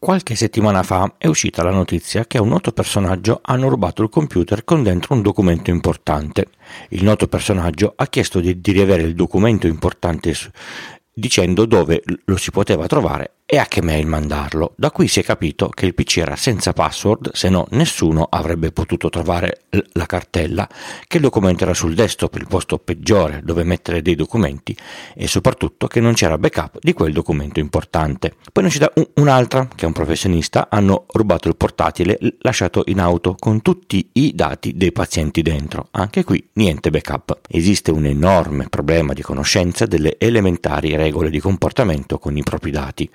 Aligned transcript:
Qualche 0.00 0.34
settimana 0.34 0.82
fa 0.82 1.16
è 1.18 1.26
uscita 1.26 1.62
la 1.62 1.72
notizia 1.72 2.24
che 2.24 2.38
a 2.38 2.40
un 2.40 2.48
noto 2.48 2.72
personaggio 2.72 3.40
hanno 3.42 3.68
rubato 3.68 4.02
il 4.02 4.08
computer 4.08 4.64
con 4.64 4.82
dentro 4.82 5.14
un 5.14 5.20
documento 5.20 5.68
importante. 5.68 6.46
Il 6.88 7.04
noto 7.04 7.28
personaggio 7.28 7.92
ha 7.94 8.06
chiesto 8.06 8.40
di, 8.40 8.62
di 8.62 8.72
riavere 8.72 9.02
il 9.02 9.14
documento 9.14 9.66
importante 9.66 10.34
dicendo 11.12 11.66
dove 11.66 12.02
lo 12.24 12.38
si 12.38 12.50
poteva 12.50 12.86
trovare 12.86 13.39
e 13.52 13.58
a 13.58 13.66
che 13.66 13.82
mail 13.82 14.06
mandarlo. 14.06 14.74
Da 14.76 14.92
qui 14.92 15.08
si 15.08 15.18
è 15.18 15.24
capito 15.24 15.70
che 15.70 15.84
il 15.84 15.92
PC 15.92 16.18
era 16.18 16.36
senza 16.36 16.72
password, 16.72 17.32
se 17.32 17.48
no 17.48 17.66
nessuno 17.70 18.28
avrebbe 18.30 18.70
potuto 18.70 19.08
trovare 19.08 19.62
la 19.94 20.06
cartella, 20.06 20.68
che 21.08 21.16
il 21.16 21.24
documento 21.24 21.64
era 21.64 21.74
sul 21.74 21.96
desktop, 21.96 22.36
il 22.36 22.46
posto 22.46 22.78
peggiore 22.78 23.40
dove 23.42 23.64
mettere 23.64 24.02
dei 24.02 24.14
documenti 24.14 24.76
e 25.16 25.26
soprattutto 25.26 25.88
che 25.88 25.98
non 25.98 26.12
c'era 26.12 26.38
backup 26.38 26.78
di 26.80 26.92
quel 26.92 27.12
documento 27.12 27.58
importante. 27.58 28.36
Poi 28.52 28.62
ne 28.62 28.70
cita 28.70 28.92
un'altra, 29.14 29.66
che 29.74 29.82
è 29.82 29.86
un 29.86 29.94
professionista, 29.94 30.68
hanno 30.70 31.06
rubato 31.08 31.48
il 31.48 31.56
portatile 31.56 32.18
lasciato 32.42 32.84
in 32.86 33.00
auto 33.00 33.34
con 33.36 33.62
tutti 33.62 34.10
i 34.12 34.32
dati 34.32 34.76
dei 34.76 34.92
pazienti 34.92 35.42
dentro. 35.42 35.88
Anche 35.90 36.22
qui 36.22 36.50
niente 36.52 36.90
backup. 36.90 37.40
Esiste 37.48 37.90
un 37.90 38.06
enorme 38.06 38.68
problema 38.68 39.12
di 39.12 39.22
conoscenza 39.22 39.86
delle 39.86 40.14
elementari 40.20 40.94
regole 40.94 41.30
di 41.30 41.40
comportamento 41.40 42.20
con 42.20 42.36
i 42.36 42.44
propri 42.44 42.70
dati 42.70 43.10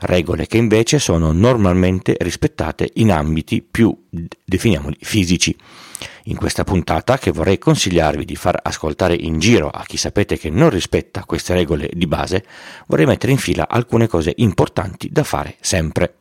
regole 0.00 0.46
che 0.46 0.56
invece 0.56 0.98
sono 0.98 1.32
normalmente 1.32 2.16
rispettate 2.18 2.90
in 2.94 3.12
ambiti 3.12 3.62
più, 3.62 3.96
definiamoli, 4.44 4.96
fisici. 5.00 5.56
In 6.24 6.36
questa 6.36 6.62
puntata, 6.64 7.18
che 7.18 7.30
vorrei 7.30 7.58
consigliarvi 7.58 8.24
di 8.24 8.36
far 8.36 8.58
ascoltare 8.62 9.14
in 9.14 9.38
giro 9.38 9.68
a 9.68 9.82
chi 9.84 9.96
sapete 9.96 10.38
che 10.38 10.50
non 10.50 10.70
rispetta 10.70 11.24
queste 11.24 11.54
regole 11.54 11.90
di 11.92 12.06
base, 12.06 12.44
vorrei 12.86 13.06
mettere 13.06 13.32
in 13.32 13.38
fila 13.38 13.66
alcune 13.68 14.06
cose 14.06 14.32
importanti 14.36 15.08
da 15.10 15.24
fare 15.24 15.56
sempre. 15.60 16.14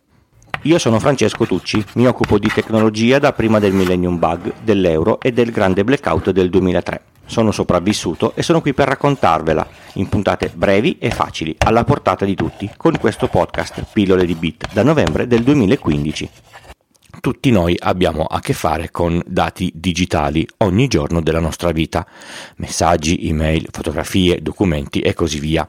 Io 0.63 0.79
sono 0.79 0.99
Francesco 0.99 1.45
Tucci, 1.45 1.83
mi 1.93 2.07
occupo 2.07 2.39
di 2.39 2.49
tecnologia 2.51 3.19
da 3.19 3.33
prima 3.33 3.59
del 3.59 3.73
Millennium 3.73 4.17
Bug, 4.17 4.53
dell'euro 4.63 5.19
e 5.19 5.31
del 5.31 5.51
grande 5.51 5.83
blackout 5.83 6.31
del 6.31 6.49
2003 6.49 7.01
sono 7.27 7.51
sopravvissuto 7.51 8.33
e 8.33 8.41
sono 8.41 8.61
qui 8.61 8.73
per 8.73 8.87
raccontarvela 8.87 9.67
in 9.93 10.09
puntate 10.09 10.51
brevi 10.53 10.97
e 10.97 11.11
facili, 11.11 11.55
alla 11.59 11.83
portata 11.83 12.25
di 12.25 12.33
tutti, 12.33 12.69
con 12.75 12.97
questo 12.97 13.27
podcast 13.27 13.85
Pillole 13.93 14.25
di 14.25 14.33
Bit 14.33 14.73
da 14.73 14.83
novembre 14.83 15.27
del 15.27 15.43
2015. 15.43 16.29
Tutti 17.19 17.51
noi 17.51 17.75
abbiamo 17.79 18.23
a 18.23 18.39
che 18.39 18.53
fare 18.53 18.91
con 18.91 19.21
dati 19.25 19.71
digitali 19.73 20.47
ogni 20.57 20.87
giorno 20.87 21.21
della 21.21 21.39
nostra 21.39 21.71
vita, 21.71 22.05
messaggi, 22.57 23.27
email, 23.27 23.67
fotografie, 23.71 24.41
documenti 24.41 25.01
e 25.01 25.13
così 25.13 25.39
via. 25.39 25.67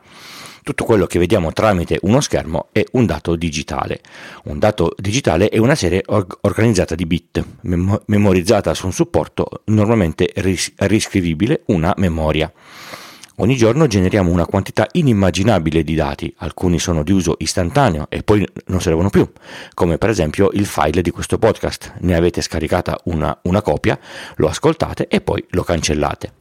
Tutto 0.68 0.84
quello 0.84 1.06
che 1.06 1.18
vediamo 1.18 1.50
tramite 1.50 1.98
uno 2.02 2.20
schermo 2.20 2.68
è 2.72 2.84
un 2.92 3.06
dato 3.06 3.36
digitale. 3.36 4.02
Un 4.44 4.58
dato 4.58 4.94
digitale 4.98 5.48
è 5.48 5.56
una 5.56 5.74
serie 5.74 6.02
org- 6.04 6.36
organizzata 6.42 6.94
di 6.94 7.06
bit, 7.06 7.42
mem- 7.62 8.02
memorizzata 8.04 8.74
su 8.74 8.84
un 8.84 8.92
supporto 8.92 9.62
normalmente 9.64 10.30
ris- 10.34 10.74
riscrivibile, 10.76 11.62
una 11.68 11.94
memoria. 11.96 12.52
Ogni 13.36 13.56
giorno 13.56 13.86
generiamo 13.86 14.30
una 14.30 14.44
quantità 14.44 14.86
inimmaginabile 14.92 15.82
di 15.82 15.94
dati, 15.94 16.30
alcuni 16.36 16.78
sono 16.78 17.02
di 17.02 17.12
uso 17.12 17.36
istantaneo 17.38 18.04
e 18.10 18.22
poi 18.22 18.46
non 18.66 18.82
servono 18.82 19.08
più, 19.08 19.26
come 19.72 19.96
per 19.96 20.10
esempio 20.10 20.50
il 20.52 20.66
file 20.66 21.00
di 21.00 21.10
questo 21.10 21.38
podcast. 21.38 21.94
Ne 22.00 22.14
avete 22.14 22.42
scaricata 22.42 23.00
una, 23.04 23.34
una 23.44 23.62
copia, 23.62 23.98
lo 24.36 24.48
ascoltate 24.48 25.08
e 25.08 25.22
poi 25.22 25.42
lo 25.48 25.62
cancellate 25.62 26.32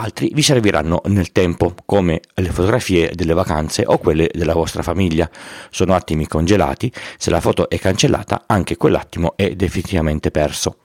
altri 0.00 0.30
vi 0.32 0.42
serviranno 0.42 1.02
nel 1.06 1.32
tempo, 1.32 1.74
come 1.84 2.20
le 2.34 2.50
fotografie 2.50 3.10
delle 3.14 3.34
vacanze 3.34 3.84
o 3.86 3.98
quelle 3.98 4.30
della 4.32 4.54
vostra 4.54 4.82
famiglia. 4.82 5.28
Sono 5.70 5.94
attimi 5.94 6.26
congelati, 6.26 6.92
se 7.16 7.30
la 7.30 7.40
foto 7.40 7.68
è 7.68 7.78
cancellata 7.78 8.44
anche 8.46 8.76
quell'attimo 8.76 9.34
è 9.36 9.54
definitivamente 9.54 10.30
perso. 10.30 10.78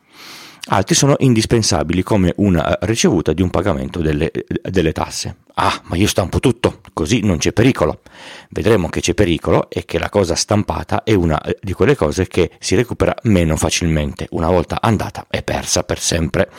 Altri 0.64 0.94
sono 0.94 1.16
indispensabili 1.18 2.04
come 2.04 2.34
una 2.38 2.78
ricevuta 2.82 3.34
di 3.34 3.42
un 3.42 3.50
pagamento 3.50 4.00
delle, 4.00 4.32
delle 4.62 4.92
tasse. 4.92 5.38
Ah, 5.56 5.82
ma 5.86 5.96
io 5.96 6.08
stampo 6.08 6.40
tutto, 6.40 6.82
così 6.94 7.22
non 7.22 7.40
c'è 7.40 7.52
pericolo. 7.52 8.02
Vedremo 8.50 8.88
che 8.88 9.02
c'è 9.02 9.16
pericolo 9.16 9.70
e 9.72 9.86
che 9.86 9.98
la 9.98 10.10
cosa 10.10 10.36
stampata 10.36 11.04
è 11.04 11.14
una 11.14 11.42
di 11.60 11.74
quelle 11.74 11.96
cose 11.96 12.28
che 12.28 12.52
si 12.60 12.76
recupera 12.76 13.16
meno 13.24 13.58
facilmente. 13.58 14.28
Una 14.32 14.50
volta 14.50 14.80
andata 14.80 15.26
è 15.30 15.42
persa 15.42 15.84
per 15.84 16.00
sempre. 16.00 16.50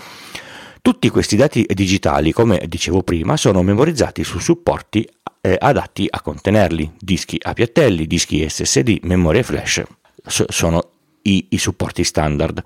Tutti 0.83 1.11
questi 1.11 1.37
dati 1.37 1.65
digitali, 1.73 2.33
come 2.33 2.65
dicevo 2.67 3.05
prima, 3.05 3.37
sono 3.37 3.63
memorizzati 3.63 4.25
su 4.25 4.41
supporti 4.41 5.09
eh, 5.41 5.57
adatti 5.57 6.09
a 6.11 6.21
contenerli, 6.21 6.95
dischi 6.99 7.39
a 7.41 7.53
piattelli, 7.53 8.05
dischi 8.09 8.45
SSD, 8.49 8.99
memorie 9.03 9.45
flash, 9.45 9.85
so, 10.27 10.45
sono 10.49 10.91
i, 11.23 11.47
i, 11.51 11.59
supporti 11.59 12.03
standard. 12.03 12.61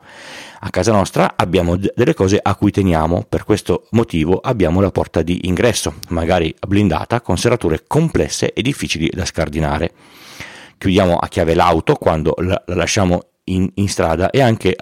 A 0.61 0.71
casa 0.71 0.93
nostra 0.93 1.35
abbiamo 1.37 1.77
d- 1.77 1.93
delle 1.95 2.15
cose 2.15 2.41
a 2.43 2.55
cui 2.55 2.71
teniamo, 2.71 3.27
per 3.29 3.45
questo 3.45 3.87
motivo 3.91 4.39
abbiamo 4.41 4.81
la 4.81 4.91
porta 4.91 5.21
di 5.21 5.41
ingresso, 5.43 5.97
magari 6.09 6.55
blindata, 6.67 7.21
con 7.21 7.37
serrature 7.37 7.85
complesse 7.87 8.51
e 8.55 8.63
difficili 8.63 9.11
da 9.13 9.27
scardinare. 9.27 9.93
Chiudiamo 10.79 11.19
a 11.19 11.29
chiave 11.29 11.53
l'auto 11.53 11.97
quando 11.97 12.35
la, 12.39 12.63
la 12.65 12.77
lasciamo 12.77 13.25
in, 13.45 13.71
in 13.75 13.89
strada 13.91 14.31
e 14.31 14.41
anche 14.41 14.75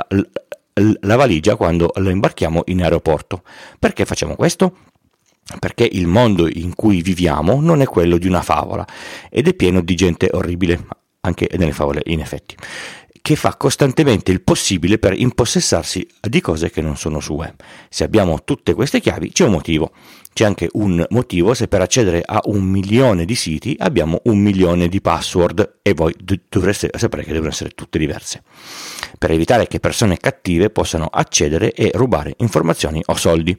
la 0.74 1.16
valigia 1.16 1.56
quando 1.56 1.92
la 1.96 2.10
imbarchiamo 2.10 2.62
in 2.66 2.82
aeroporto. 2.82 3.42
Perché 3.78 4.04
facciamo 4.04 4.34
questo? 4.34 4.76
Perché 5.58 5.88
il 5.90 6.06
mondo 6.06 6.48
in 6.48 6.74
cui 6.74 7.02
viviamo 7.02 7.60
non 7.60 7.80
è 7.80 7.86
quello 7.86 8.16
di 8.16 8.26
una 8.26 8.42
favola 8.42 8.86
ed 9.30 9.46
è 9.46 9.54
pieno 9.54 9.82
di 9.82 9.94
gente 9.94 10.28
orribile, 10.32 10.86
anche 11.20 11.48
nelle 11.56 11.72
favole 11.72 12.00
in 12.06 12.20
effetti 12.20 12.56
che 13.24 13.36
fa 13.36 13.56
costantemente 13.56 14.32
il 14.32 14.42
possibile 14.42 14.98
per 14.98 15.18
impossessarsi 15.18 16.06
di 16.20 16.42
cose 16.42 16.70
che 16.70 16.82
non 16.82 16.98
sono 16.98 17.20
sue. 17.20 17.54
Se 17.88 18.04
abbiamo 18.04 18.44
tutte 18.44 18.74
queste 18.74 19.00
chiavi 19.00 19.32
c'è 19.32 19.46
un 19.46 19.52
motivo. 19.52 19.92
C'è 20.34 20.44
anche 20.44 20.68
un 20.72 21.02
motivo 21.08 21.54
se 21.54 21.66
per 21.66 21.80
accedere 21.80 22.20
a 22.22 22.42
un 22.44 22.64
milione 22.64 23.24
di 23.24 23.34
siti 23.34 23.76
abbiamo 23.78 24.20
un 24.24 24.40
milione 24.40 24.88
di 24.88 25.00
password 25.00 25.76
e 25.80 25.94
voi 25.94 26.14
dovreste 26.50 26.90
sapere 26.98 27.24
che 27.24 27.32
devono 27.32 27.48
essere 27.48 27.70
tutte 27.70 27.98
diverse. 27.98 28.42
Per 29.16 29.30
evitare 29.30 29.68
che 29.68 29.80
persone 29.80 30.18
cattive 30.18 30.68
possano 30.68 31.06
accedere 31.06 31.72
e 31.72 31.92
rubare 31.94 32.34
informazioni 32.36 33.00
o 33.06 33.14
soldi. 33.14 33.58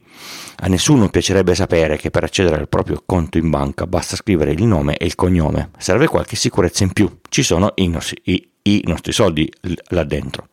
A 0.58 0.68
nessuno 0.68 1.10
piacerebbe 1.10 1.56
sapere 1.56 1.98
che 1.98 2.12
per 2.12 2.24
accedere 2.24 2.58
al 2.58 2.70
proprio 2.70 3.02
conto 3.04 3.40
in 3.40 3.50
banca 3.50 3.88
basta 3.88 4.16
scrivere 4.16 4.52
il 4.52 4.64
nome 4.64 4.96
e 4.98 5.06
il 5.06 5.16
cognome. 5.16 5.72
Serve 5.80 6.06
qualche 6.06 6.36
sicurezza 6.36 6.84
in 6.84 6.94
più. 6.94 7.10
Ci 7.28 7.42
sono 7.42 7.72
i, 7.78 7.98
i 8.26 8.50
i 8.68 8.82
nostri 8.86 9.12
soldi 9.12 9.52
là 9.90 10.04
dentro. 10.04 10.48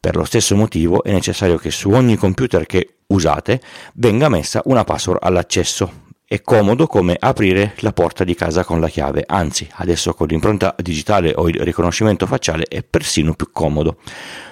Per 0.00 0.16
lo 0.16 0.24
stesso 0.24 0.54
motivo 0.54 1.02
è 1.02 1.12
necessario 1.12 1.56
che 1.56 1.70
su 1.70 1.90
ogni 1.90 2.16
computer 2.16 2.66
che 2.66 2.98
usate 3.08 3.60
venga 3.94 4.28
messa 4.28 4.62
una 4.64 4.84
password 4.84 5.18
all'accesso. 5.22 6.06
È 6.24 6.42
comodo 6.42 6.86
come 6.86 7.16
aprire 7.18 7.74
la 7.78 7.92
porta 7.92 8.22
di 8.22 8.34
casa 8.34 8.62
con 8.62 8.80
la 8.80 8.88
chiave, 8.88 9.24
anzi 9.26 9.66
adesso 9.76 10.12
con 10.12 10.26
l'impronta 10.26 10.74
digitale 10.78 11.32
o 11.34 11.48
il 11.48 11.58
riconoscimento 11.60 12.26
facciale 12.26 12.64
è 12.64 12.82
persino 12.82 13.34
più 13.34 13.50
comodo. 13.50 13.98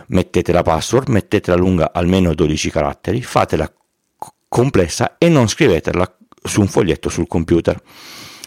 Mettete 0.08 0.52
la 0.52 0.62
password, 0.62 1.08
mettetela 1.08 1.56
lunga 1.56 1.92
almeno 1.92 2.34
12 2.34 2.70
caratteri, 2.70 3.22
fatela 3.22 3.70
complessa 4.48 5.16
e 5.18 5.28
non 5.28 5.48
scrivetela 5.48 6.16
su 6.42 6.60
un 6.60 6.68
foglietto 6.68 7.08
sul 7.08 7.26
computer 7.26 7.80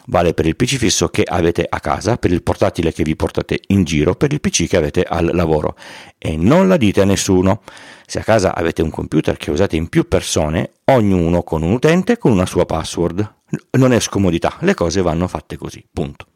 vale 0.10 0.34
per 0.34 0.46
il 0.46 0.56
PC 0.56 0.76
fisso 0.78 1.08
che 1.10 1.24
avete 1.24 1.66
a 1.68 1.80
casa, 1.80 2.18
per 2.18 2.32
il 2.32 2.44
portatile 2.44 2.92
che 2.92 3.04
vi 3.04 3.16
portate 3.16 3.62
in 3.68 3.84
giro, 3.84 4.16
per 4.16 4.34
il 4.34 4.42
PC 4.42 4.68
che 4.68 4.78
avete 4.78 5.04
al 5.04 5.30
lavoro 5.34 5.76
e 6.18 6.36
non 6.36 6.68
la 6.68 6.78
dite 6.78 7.02
a 7.02 7.06
nessuno. 7.06 7.62
Se 8.06 8.20
a 8.20 8.24
casa 8.24 8.56
avete 8.56 8.82
un 8.82 8.90
computer 8.90 9.38
che 9.38 9.52
usate 9.52 9.76
in 9.76 9.88
più 9.88 10.08
persone, 10.08 10.72
ognuno 10.86 11.44
con 11.44 11.62
un 11.62 11.72
utente 11.72 12.18
con 12.18 12.32
una 12.32 12.46
sua 12.46 12.66
password. 12.66 13.36
Non 13.72 13.94
è 13.94 14.00
scomodità, 14.00 14.58
le 14.62 14.74
cose 14.74 15.02
vanno 15.02 15.28
fatte 15.28 15.58
così, 15.58 15.84
punto. 15.92 16.28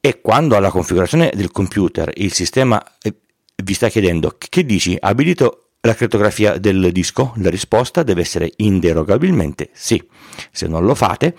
E 0.00 0.20
quando 0.20 0.56
alla 0.56 0.70
configurazione 0.70 1.30
del 1.34 1.50
computer 1.52 2.10
il 2.14 2.32
sistema 2.32 2.82
eh, 3.02 3.14
vi 3.62 3.74
sta 3.74 3.88
chiedendo 3.88 4.36
che 4.38 4.64
dici 4.64 4.96
abilito 4.98 5.66
la 5.82 5.94
crittografia 5.94 6.58
del 6.58 6.90
disco, 6.92 7.32
la 7.36 7.48
risposta 7.48 8.02
deve 8.02 8.22
essere 8.22 8.52
inderogabilmente 8.56 9.70
sì. 9.72 10.02
Se 10.50 10.66
non 10.66 10.84
lo 10.84 10.94
fate, 10.94 11.34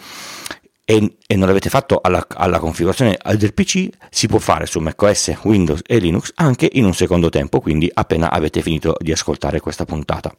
e, 0.92 1.16
e 1.26 1.36
non 1.38 1.48
l'avete 1.48 1.70
fatto 1.70 2.02
alla, 2.02 2.26
alla, 2.28 2.60
configurazione 2.60 3.18
del 3.38 3.54
PC, 3.54 3.88
si 4.10 4.28
può 4.28 4.40
fare 4.40 4.66
su 4.66 4.80
macOS, 4.80 5.38
Windows 5.44 5.80
e 5.86 6.00
Linux 6.00 6.34
anche 6.36 6.70
in 6.74 6.84
un 6.84 6.94
secondo 6.94 7.30
tempo, 7.30 7.62
quindi 7.62 7.90
appena 7.94 8.30
avete 8.30 8.62
finito 8.62 8.98
di 9.00 9.14
ascoltare 9.14 9.62
questa 9.62 9.86
puntata. 9.86 10.36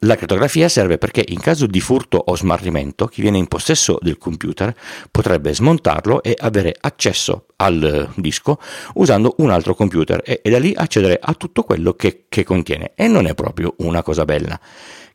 La 0.00 0.16
crittografia 0.16 0.68
serve 0.68 0.96
perché 0.96 1.22
in 1.28 1.40
caso 1.40 1.66
di 1.66 1.80
furto 1.80 2.16
o 2.16 2.34
smarrimento 2.36 3.06
chi 3.06 3.20
viene 3.20 3.36
in 3.36 3.48
possesso 3.48 3.98
del 4.00 4.16
computer 4.16 4.74
potrebbe 5.10 5.54
smontarlo 5.54 6.22
e 6.22 6.34
avere 6.38 6.74
accesso 6.78 7.46
al 7.56 8.10
disco 8.16 8.58
usando 8.94 9.34
un 9.38 9.50
altro 9.50 9.74
computer 9.74 10.22
e, 10.24 10.40
e 10.42 10.50
da 10.50 10.58
lì 10.58 10.72
accedere 10.74 11.18
a 11.20 11.34
tutto 11.34 11.64
quello 11.64 11.92
che, 11.92 12.24
che 12.30 12.44
contiene 12.44 12.92
e 12.94 13.08
non 13.08 13.26
è 13.26 13.34
proprio 13.34 13.74
una 13.78 14.02
cosa 14.02 14.24
bella. 14.24 14.58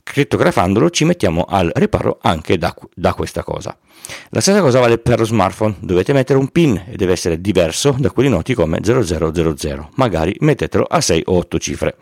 Crittografandolo 0.03 0.89
ci 0.89 1.05
mettiamo 1.05 1.45
al 1.47 1.71
riparo 1.73 2.19
anche 2.21 2.57
da, 2.57 2.75
da, 2.93 3.13
questa 3.13 3.43
cosa. 3.43 3.75
La 4.29 4.41
stessa 4.41 4.61
cosa 4.61 4.79
vale 4.79 4.97
per 4.97 5.19
lo 5.19 5.25
smartphone, 5.25 5.77
dovete 5.79 6.11
mettere 6.11 6.37
un 6.37 6.49
PIN 6.49 6.83
e 6.89 6.95
deve 6.97 7.13
essere 7.13 7.39
diverso 7.39 7.95
da 7.97 8.11
quelli 8.11 8.29
noti 8.29 8.53
come 8.53 8.79
0000, 8.81 9.89
magari 9.95 10.35
mettetelo 10.39 10.83
a 10.83 10.99
6 10.99 11.23
o 11.27 11.37
8 11.37 11.57
cifre. 11.57 11.95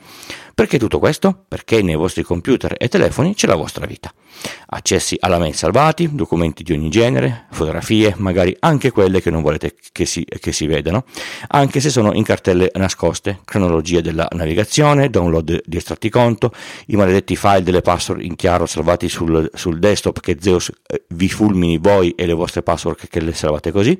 Perché 0.53 0.77
tutto 0.77 0.99
questo? 0.99 1.45
Perché 1.47 1.81
nei 1.81 1.95
vostri 1.95 2.23
computer 2.23 2.75
e 2.77 2.87
telefoni 2.87 3.33
c'è 3.33 3.47
la 3.47 3.55
vostra 3.55 3.85
vita. 3.85 4.13
Accessi 4.67 5.15
alla 5.19 5.37
mail 5.37 5.53
salvati, 5.53 6.13
documenti 6.13 6.63
di 6.63 6.73
ogni 6.73 6.89
genere, 6.89 7.45
fotografie, 7.51 8.13
magari 8.17 8.55
anche 8.59 8.91
quelle 8.91 9.21
che 9.21 9.29
non 9.29 9.41
volete 9.41 9.75
che 9.91 10.05
si, 10.05 10.25
che 10.25 10.51
si 10.51 10.67
vedano, 10.67 11.05
anche 11.47 11.79
se 11.79 11.89
sono 11.89 12.13
in 12.13 12.23
cartelle 12.23 12.71
nascoste, 12.75 13.39
cronologia 13.45 14.01
della 14.01 14.27
navigazione, 14.31 15.09
download 15.09 15.61
di 15.65 15.77
estratti 15.77 16.09
conto, 16.09 16.53
i 16.87 16.95
maledetti 16.95 17.35
file 17.35 17.63
delle 17.63 17.81
password 17.81 18.21
in 18.21 18.35
chiaro 18.35 18.65
salvati 18.65 19.09
sul, 19.09 19.49
sul 19.53 19.79
desktop 19.79 20.19
che 20.19 20.37
Zeus 20.39 20.71
eh, 20.87 21.03
vi 21.09 21.29
fulmini 21.29 21.77
voi 21.77 22.11
e 22.11 22.25
le 22.25 22.33
vostre 22.33 22.63
password 22.63 23.07
che, 23.09 23.19
le 23.19 23.33
salvate 23.33 23.71
così, 23.71 23.99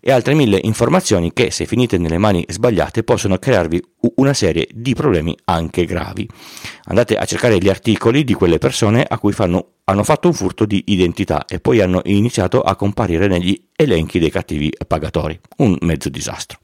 e 0.00 0.12
altre 0.12 0.34
mille 0.34 0.58
informazioni 0.62 1.32
che 1.32 1.50
se 1.50 1.66
finite 1.66 1.98
nelle 1.98 2.18
mani 2.18 2.44
sbagliate 2.48 3.02
possono 3.02 3.38
crearvi 3.38 3.82
una 4.16 4.34
serie 4.34 4.68
di 4.72 4.94
problemi 4.94 5.36
anche 5.44 5.84
gravi. 5.84 6.28
Andate 6.84 7.16
a 7.16 7.24
cercare 7.24 7.58
gli 7.58 7.68
articoli 7.68 8.24
di 8.24 8.34
quelle 8.34 8.58
persone 8.58 9.04
a 9.06 9.18
cui 9.18 9.32
fanno, 9.32 9.74
hanno 9.84 10.04
fatto 10.04 10.28
un 10.28 10.34
furto 10.34 10.64
di 10.64 10.82
identità 10.86 11.44
e 11.46 11.60
poi 11.60 11.80
hanno 11.80 12.00
iniziato 12.04 12.60
a 12.62 12.76
comparire 12.76 13.28
negli 13.28 13.68
elenchi 13.76 14.18
dei 14.18 14.30
cattivi 14.30 14.72
pagatori. 14.86 15.38
Un 15.58 15.76
mezzo 15.80 16.08
disastro. 16.08 16.58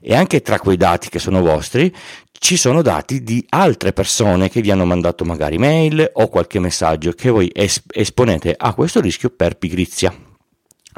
E 0.00 0.14
anche 0.14 0.42
tra 0.42 0.58
quei 0.58 0.76
dati 0.76 1.08
che 1.08 1.20
sono 1.20 1.40
vostri 1.42 1.94
ci 2.32 2.56
sono 2.56 2.82
dati 2.82 3.22
di 3.22 3.44
altre 3.50 3.92
persone 3.92 4.48
che 4.50 4.60
vi 4.60 4.72
hanno 4.72 4.84
mandato 4.84 5.24
magari 5.24 5.58
mail 5.58 6.10
o 6.14 6.28
qualche 6.28 6.58
messaggio 6.58 7.12
che 7.12 7.30
voi 7.30 7.52
esponete 7.54 8.52
a 8.56 8.74
questo 8.74 9.00
rischio 9.00 9.30
per 9.30 9.56
pigrizia. 9.56 10.12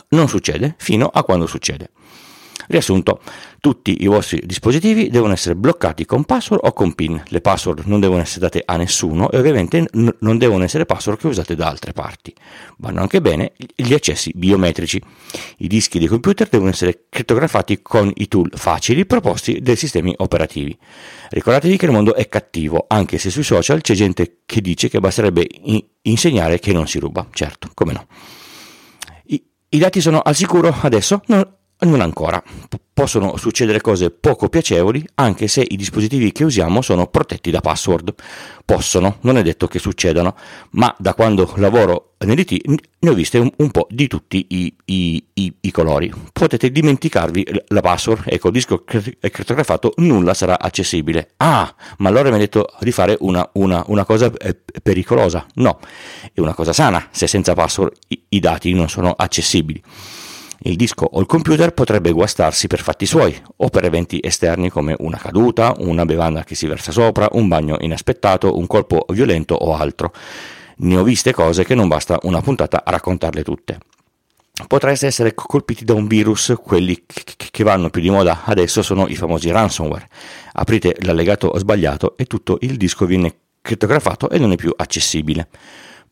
Non 0.09 0.27
succede 0.27 0.75
fino 0.79 1.07
a 1.07 1.23
quando 1.23 1.47
succede. 1.47 1.91
Riassunto, 2.67 3.21
tutti 3.61 4.03
i 4.03 4.07
vostri 4.07 4.41
dispositivi 4.45 5.11
devono 5.11 5.33
essere 5.33 5.55
bloccati 5.55 6.05
con 6.05 6.25
password 6.25 6.65
o 6.65 6.73
con 6.73 6.95
PIN. 6.95 7.23
Le 7.27 7.41
password 7.41 7.83
non 7.87 8.01
devono 8.01 8.21
essere 8.21 8.41
date 8.41 8.63
a 8.65 8.77
nessuno 8.77 9.31
e 9.31 9.39
ovviamente 9.39 9.85
n- 9.93 10.15
non 10.21 10.39
devono 10.39 10.65
essere 10.65 10.87
password 10.87 11.19
che 11.19 11.27
usate 11.27 11.55
da 11.55 11.69
altre 11.69 11.93
parti. 11.93 12.35
Vanno 12.79 13.01
anche 13.01 13.21
bene 13.21 13.53
gli 13.75 13.93
accessi 13.93 14.33
biometrici. 14.35 15.03
I 15.59 15.67
dischi 15.67 15.99
dei 15.99 16.09
computer 16.09 16.49
devono 16.49 16.71
essere 16.71 17.05
crittografati 17.09 17.83
con 17.83 18.11
i 18.15 18.29
tool 18.29 18.51
facili 18.55 19.07
proposti 19.07 19.61
dai 19.61 19.77
sistemi 19.77 20.15
operativi. 20.17 20.77
Ricordatevi 21.31 21.77
che 21.77 21.87
il 21.87 21.93
mondo 21.93 22.15
è 22.15 22.29
cattivo, 22.29 22.85
anche 22.89 23.19
se 23.19 23.31
sui 23.31 23.43
social 23.43 23.81
c'è 23.81 23.95
gente 23.95 24.39
che 24.47 24.61
dice 24.61 24.89
che 24.89 25.01
basterebbe 25.01 25.47
in- 25.65 25.85
insegnare 26.03 26.59
che 26.59 26.73
non 26.73 26.87
si 26.87 26.99
ruba. 26.99 27.27
Certo, 27.31 27.71
come 27.75 27.93
no. 27.93 28.07
I, 29.27 29.43
i 29.71 29.79
dati 29.79 30.01
sono 30.01 30.21
al 30.21 30.35
sicuro 30.35 30.75
adesso? 30.83 31.23
No, 31.27 31.59
non 31.85 32.01
ancora. 32.01 32.43
P- 32.43 32.79
possono 32.95 33.37
succedere 33.37 33.81
cose 33.81 34.11
poco 34.11 34.49
piacevoli 34.49 35.05
anche 35.15 35.49
se 35.49 35.67
i 35.69 35.77
dispositivi 35.77 36.31
che 36.31 36.45
usiamo 36.45 36.81
sono 36.81 37.09
protetti 37.09 37.51
da 37.51 37.61
password. 37.61 38.15
Possono, 38.65 39.19
non 39.23 39.37
è 39.37 39.43
detto 39.43 39.67
che 39.67 39.79
succedano, 39.79 40.37
ma 40.71 40.95
da 40.99 41.13
quando 41.13 41.53
lavoro 41.57 42.15
nell'IT 42.21 42.67
ne 43.01 43.11
ho 43.11 43.13
viste 43.13 43.39
un, 43.39 43.51
un 43.57 43.71
po' 43.71 43.87
di 43.91 44.07
tutti 44.07 44.47
i, 44.49 44.75
i, 44.87 45.25
i, 45.35 45.55
i, 45.61 45.71
colori. 45.71 46.11
Potete 46.33 46.71
dimenticarvi 46.71 47.47
la 47.69 47.81
password 47.81 48.23
e 48.27 48.39
col 48.39 48.53
disco 48.53 48.85
crittografato 48.85 49.93
nulla 49.97 50.33
sarà 50.33 50.59
accessibile. 50.59 51.33
Ah, 51.39 51.75
ma 51.99 52.09
allora 52.09 52.31
mi 52.31 52.37
ha 52.37 52.39
detto 52.39 52.69
di 52.81 52.93
fare 52.93 53.17
una, 53.21 53.47
una, 53.55 53.83
una 53.89 54.05
cosa 54.05 54.31
eh, 54.39 54.57
pericolosa. 54.83 55.45
No, 55.55 55.81
è 56.33 56.41
una 56.41 56.55
cosa 56.55 56.73
sana 56.73 57.09
se 57.11 57.27
senza 57.27 57.55
password 57.55 57.93
i 58.29 58.41
dati 58.41 58.73
non 58.73 58.89
sono 58.89 59.11
accessibili. 59.11 59.83
Il 60.67 60.77
disco 60.77 61.05
o 61.05 61.21
il 61.21 61.27
computer 61.27 61.75
potrebbe 61.75 62.11
guastarsi 62.11 62.69
per 62.69 62.81
fatti 62.81 63.05
suoi 63.05 63.39
o 63.57 63.69
per 63.69 63.85
eventi 63.85 64.19
esterni 64.23 64.71
come 64.71 64.95
una 65.01 65.19
caduta, 65.19 65.75
una 65.77 66.07
bevanda 66.07 66.43
che 66.43 66.55
si 66.55 66.67
versa 66.67 66.91
sopra, 66.91 67.29
un 67.33 67.49
bagno 67.49 67.77
inaspettato, 67.81 68.57
un 68.57 68.67
colpo 68.67 69.05
violento 69.11 69.55
o 69.55 69.77
altro. 69.77 70.11
Ne 70.77 70.97
ho 70.97 71.03
viste 71.03 71.35
cose 71.35 71.65
che 71.65 71.75
non 71.75 71.87
basta 71.87 72.19
una 72.23 72.41
puntata 72.41 72.83
a 72.83 72.91
raccontarle 72.93 73.43
tutte. 73.43 73.79
Potreste 74.67 75.07
essere 75.07 75.35
colpiti 75.35 75.85
da 75.85 75.93
un 75.93 76.07
virus, 76.07 76.55
quelli 76.63 77.05
che 77.51 77.63
vanno 77.63 77.91
più 77.91 78.01
di 78.01 78.09
moda 78.09 78.45
adesso 78.45 78.81
sono 78.81 79.07
i 79.07 79.17
famosi 79.17 79.51
ransomware. 79.51 80.09
Aprite 80.55 80.97
l'allegato 81.01 81.53
sbagliato 81.59 82.17
e 82.17 82.25
tutto 82.25 82.57
il 82.63 82.79
disco 82.79 83.05
viene 83.05 83.35
crittografato 83.61 84.31
e 84.31 84.39
non 84.39 84.53
è 84.53 84.57
più 84.57 84.73
accessibile 84.75 85.49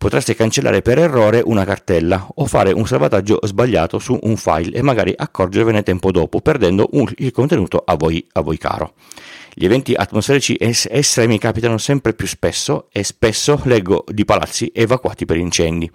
potreste 0.02 0.34
cancellare 0.34 0.82
per 0.82 0.98
errore 0.98 1.40
una 1.44 1.64
cartella 1.64 2.26
o 2.34 2.46
fare 2.46 2.72
un 2.72 2.88
salvataggio 2.88 3.38
sbagliato 3.42 4.00
su 4.00 4.18
un 4.22 4.36
file 4.36 4.76
e 4.76 4.82
magari 4.82 5.14
accorgervene 5.16 5.84
tempo 5.84 6.10
dopo, 6.10 6.40
perdendo 6.40 6.88
un, 6.94 7.08
il 7.18 7.30
contenuto 7.30 7.80
a 7.86 7.94
voi, 7.94 8.26
a 8.32 8.40
voi 8.40 8.58
caro. 8.58 8.94
Gli 9.54 9.64
eventi 9.64 9.94
atmosferici 9.94 10.56
es- 10.58 10.88
estremi 10.90 11.38
capitano 11.38 11.78
sempre 11.78 12.14
più 12.14 12.26
spesso 12.26 12.88
e 12.90 13.04
spesso 13.04 13.60
leggo 13.62 14.04
di 14.08 14.24
palazzi 14.24 14.72
evacuati 14.74 15.24
per 15.24 15.36
incendi. 15.36 15.88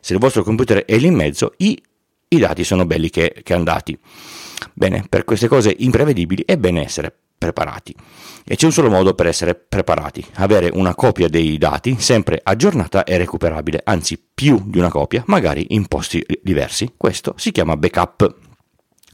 Se 0.00 0.12
il 0.12 0.18
vostro 0.18 0.42
computer 0.42 0.84
è 0.84 0.96
lì 0.96 1.06
in 1.06 1.14
mezzo, 1.14 1.52
i, 1.58 1.80
i 2.30 2.38
dati 2.38 2.64
sono 2.64 2.84
belli 2.84 3.10
che, 3.10 3.42
che 3.44 3.54
andati. 3.54 3.96
Bene, 4.72 5.04
per 5.08 5.22
queste 5.22 5.46
cose 5.46 5.72
imprevedibili 5.78 6.42
è 6.44 6.56
bene 6.56 6.82
essere 6.82 7.14
preparati. 7.42 7.94
E 8.44 8.54
c'è 8.54 8.66
un 8.66 8.72
solo 8.72 8.88
modo 8.88 9.14
per 9.14 9.26
essere 9.26 9.54
preparati, 9.54 10.24
avere 10.34 10.70
una 10.72 10.94
copia 10.94 11.28
dei 11.28 11.58
dati 11.58 11.96
sempre 11.98 12.40
aggiornata 12.42 13.02
e 13.02 13.16
recuperabile, 13.18 13.80
anzi 13.84 14.22
più 14.32 14.62
di 14.64 14.78
una 14.78 14.90
copia, 14.90 15.24
magari 15.26 15.66
in 15.70 15.86
posti 15.86 16.24
diversi. 16.40 16.92
Questo 16.96 17.34
si 17.36 17.50
chiama 17.50 17.76
backup. 17.76 18.36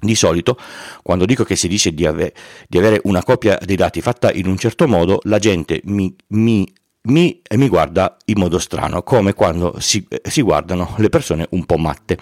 Di 0.00 0.14
solito, 0.14 0.56
quando 1.02 1.24
dico 1.24 1.42
che 1.42 1.56
si 1.56 1.66
dice 1.66 1.92
di, 1.92 2.06
ave- 2.06 2.32
di 2.68 2.78
avere 2.78 3.00
una 3.04 3.24
copia 3.24 3.58
dei 3.60 3.74
dati 3.74 4.00
fatta 4.00 4.30
in 4.30 4.46
un 4.46 4.56
certo 4.56 4.86
modo, 4.86 5.18
la 5.24 5.40
gente 5.40 5.80
mi, 5.86 6.14
mi 6.28 6.72
mi, 7.08 7.40
mi, 7.56 7.68
guarda 7.68 8.16
in 8.26 8.38
modo 8.38 8.58
strano, 8.58 9.02
come 9.02 9.32
quando 9.32 9.76
si, 9.78 10.06
si, 10.22 10.42
guardano 10.42 10.94
le 10.98 11.08
persone 11.08 11.46
un 11.50 11.64
po' 11.64 11.78
matte. 11.78 12.18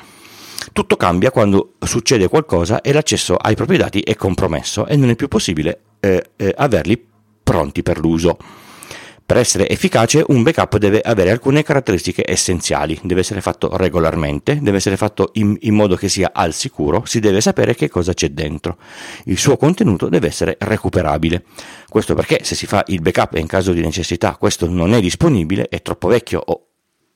Tutto 0.72 0.96
cambia 0.96 1.30
quando 1.30 1.74
succede 1.80 2.28
qualcosa 2.28 2.80
e 2.80 2.92
l'accesso 2.92 3.34
ai 3.34 3.56
propri 3.56 3.78
dati 3.78 4.00
è 4.00 4.14
compromesso 4.14 4.86
e 4.86 4.96
non 4.96 5.10
è 5.10 5.16
più 5.16 5.28
possibile 5.28 5.80
eh, 6.00 6.30
eh, 6.36 6.54
averli 6.56 7.04
pronti 7.42 7.82
per 7.82 7.98
l'uso. 7.98 8.36
Per 9.26 9.36
essere 9.36 9.68
efficace 9.68 10.24
un 10.28 10.44
backup 10.44 10.76
deve 10.76 11.00
avere 11.00 11.32
alcune 11.32 11.64
caratteristiche 11.64 12.22
essenziali, 12.24 12.96
deve 13.02 13.22
essere 13.22 13.40
fatto 13.40 13.76
regolarmente, 13.76 14.60
deve 14.62 14.76
essere 14.76 14.96
fatto 14.96 15.30
in, 15.32 15.56
in, 15.62 15.74
modo 15.74 15.96
che 15.96 16.08
sia 16.08 16.30
al 16.32 16.52
sicuro, 16.52 17.02
si 17.06 17.18
deve 17.18 17.40
sapere 17.40 17.74
che 17.74 17.88
cosa 17.88 18.14
c'è 18.14 18.28
dentro. 18.28 18.78
Il 19.24 19.36
suo 19.36 19.56
contenuto 19.56 20.08
deve 20.08 20.28
essere 20.28 20.56
recuperabile. 20.60 21.42
Questo 21.88 22.14
perché 22.14 22.44
se 22.44 22.54
si 22.54 22.66
fa 22.66 22.84
il 22.86 23.00
backup 23.00 23.34
e 23.34 23.40
in 23.40 23.48
caso 23.48 23.72
di 23.72 23.80
necessità 23.80 24.36
questo 24.36 24.68
non 24.68 24.94
è 24.94 25.00
disponibile, 25.00 25.66
è 25.68 25.82
troppo 25.82 26.06
vecchio 26.06 26.40
o, 26.44 26.68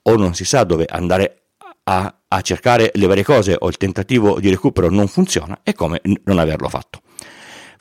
o 0.02 0.16
non 0.16 0.34
si 0.34 0.44
sa 0.44 0.64
dove 0.64 0.86
andare 0.86 1.42
a, 1.84 2.12
a 2.26 2.40
cercare 2.40 2.90
le 2.92 3.06
varie 3.06 3.22
cose 3.22 3.54
o 3.56 3.68
il 3.68 3.76
tentativo 3.76 4.40
di 4.40 4.50
recupero 4.50 4.90
non 4.90 5.06
funziona, 5.06 5.60
è 5.62 5.74
come 5.74 6.00
non 6.24 6.40
averlo 6.40 6.68
fatto. 6.68 7.02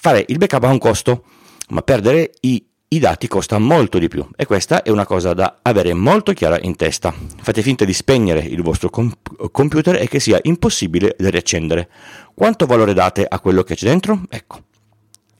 Fare 0.01 0.23
il 0.29 0.37
backup 0.37 0.63
ha 0.63 0.69
un 0.69 0.77
costo, 0.77 1.25
ma 1.71 1.81
perdere 1.81 2.31
i, 2.39 2.65
i 2.87 2.99
dati 2.99 3.27
costa 3.27 3.59
molto 3.59 3.99
di 3.99 4.07
più 4.07 4.25
e 4.37 4.45
questa 4.45 4.81
è 4.81 4.89
una 4.91 5.05
cosa 5.05 5.33
da 5.33 5.57
avere 5.61 5.93
molto 5.93 6.31
chiara 6.31 6.57
in 6.61 6.77
testa. 6.77 7.13
Fate 7.41 7.61
finta 7.61 7.83
di 7.83 7.91
spegnere 7.91 8.39
il 8.39 8.61
vostro 8.61 8.89
comp- 8.89 9.51
computer 9.51 10.01
e 10.01 10.07
che 10.07 10.21
sia 10.21 10.39
impossibile 10.43 11.17
da 11.19 11.29
riaccendere. 11.29 11.89
Quanto 12.33 12.65
valore 12.65 12.93
date 12.93 13.25
a 13.27 13.41
quello 13.41 13.63
che 13.63 13.75
c'è 13.75 13.87
dentro? 13.87 14.21
Ecco. 14.29 14.63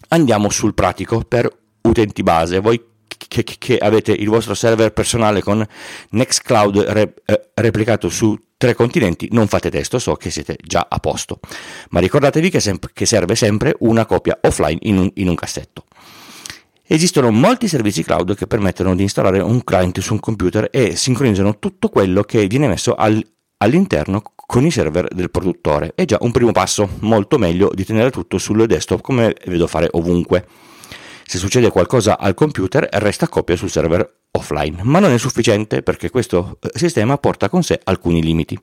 Andiamo 0.10 0.50
sul 0.50 0.74
pratico 0.74 1.22
per 1.22 1.50
utenti 1.84 2.22
base. 2.22 2.60
Voi 2.60 2.84
che, 3.08 3.46
che, 3.46 3.78
avete 3.78 4.12
il 4.12 4.28
vostro 4.28 4.56
server 4.56 4.92
personale 4.92 5.42
con 5.42 5.66
Nextcloud 6.10 6.80
re, 6.80 7.13
eh, 7.24 7.50
replicato 7.54 8.10
su 8.10 8.38
tre 8.60 8.75
continenti, 8.75 9.30
non 9.32 9.48
fate 9.48 9.72
testo, 9.72 10.00
so 10.00 10.16
che 10.16 10.30
siete 10.30 10.58
già 10.62 10.86
a 10.89 11.00
posto. 11.00 11.39
Ma 11.92 12.01
ricordatevi 12.01 12.50
che, 12.50 12.60
sem- 12.60 12.92
che 12.92 13.06
serve 13.06 13.36
sempre 13.36 13.74
una 13.80 14.06
copia 14.06 14.38
offline 14.42 14.80
in 14.82 14.98
un, 14.98 15.10
in 15.13 15.30
un 15.30 15.36
cassetto. 15.36 15.86
Esistono 16.86 17.32
molti 17.32 17.70
servizi 17.70 18.04
cloud 18.04 18.36
che 18.36 18.48
permettono 18.48 18.96
di 18.96 19.04
installare 19.04 19.39
un 19.39 19.63
client 19.63 20.00
su 20.01 20.12
un 20.12 20.20
computer 20.20 20.68
e 20.72 20.98
sincronizzano 20.98 21.58
tutto 21.58 21.88
quello 21.88 22.24
che 22.24 22.48
viene 22.48 22.68
messo 22.68 22.96
al, 22.96 23.25
all'interno 23.60 24.24
con 24.36 24.66
i 24.66 24.72
server 24.72 25.08
del 25.13 25.32
produttore. 25.32 25.94
È 25.96 26.04
già 26.04 26.18
un 26.20 26.32
primo 26.32 26.51
passo, 26.51 26.98
molto 27.00 27.38
meglio 27.38 27.72
di 27.74 27.86
tenere 27.86 28.12
tutto 28.12 28.38
sul 28.38 28.66
desktop 28.66 29.00
come 29.00 29.36
vedo 29.46 29.68
fare 29.68 29.88
ovunque. 29.92 30.46
Se 31.25 31.38
succede 31.38 31.70
qualcosa 31.70 32.18
al 32.18 32.34
computer 32.34 32.86
resta 32.92 33.30
copia 33.30 33.56
sul 33.56 33.70
server 33.70 34.18
offline, 34.31 34.79
ma 34.83 35.00
non 35.00 35.12
è 35.12 35.17
sufficiente 35.17 35.81
perché 35.81 36.09
questo 36.09 36.57
eh, 36.62 36.69
sistema 36.74 37.17
porta 37.17 37.50
con 37.50 37.63
sé 37.63 37.79
alcuni 37.83 38.21
limiti. 38.21 38.57